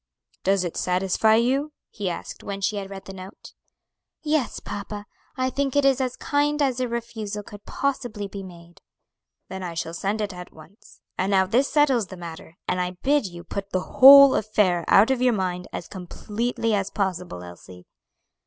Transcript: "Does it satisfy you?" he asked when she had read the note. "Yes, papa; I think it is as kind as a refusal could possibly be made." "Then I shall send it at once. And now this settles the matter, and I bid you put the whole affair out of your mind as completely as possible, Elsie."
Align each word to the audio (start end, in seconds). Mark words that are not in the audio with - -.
"Does 0.43 0.63
it 0.63 0.77
satisfy 0.77 1.35
you?" 1.35 1.73
he 1.91 2.09
asked 2.09 2.43
when 2.43 2.59
she 2.59 2.77
had 2.77 2.89
read 2.89 3.05
the 3.05 3.13
note. 3.13 3.53
"Yes, 4.23 4.59
papa; 4.59 5.05
I 5.37 5.51
think 5.51 5.75
it 5.75 5.85
is 5.85 6.01
as 6.01 6.15
kind 6.15 6.59
as 6.59 6.79
a 6.79 6.87
refusal 6.87 7.43
could 7.43 7.65
possibly 7.65 8.27
be 8.27 8.41
made." 8.41 8.81
"Then 9.47 9.61
I 9.61 9.75
shall 9.75 9.93
send 9.93 10.19
it 10.19 10.33
at 10.33 10.51
once. 10.51 11.01
And 11.19 11.29
now 11.29 11.45
this 11.45 11.71
settles 11.71 12.07
the 12.07 12.17
matter, 12.17 12.57
and 12.67 12.81
I 12.81 12.97
bid 13.03 13.27
you 13.27 13.43
put 13.43 13.69
the 13.69 13.99
whole 14.01 14.33
affair 14.33 14.85
out 14.87 15.11
of 15.11 15.21
your 15.21 15.33
mind 15.33 15.67
as 15.71 15.87
completely 15.87 16.73
as 16.73 16.89
possible, 16.89 17.43
Elsie." 17.43 17.85